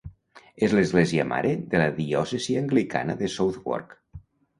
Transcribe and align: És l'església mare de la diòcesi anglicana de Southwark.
És 0.67 0.71
l'església 0.77 1.25
mare 1.31 1.51
de 1.73 1.81
la 1.81 1.89
diòcesi 1.99 2.57
anglicana 2.63 3.17
de 3.21 3.31
Southwark. 3.35 3.95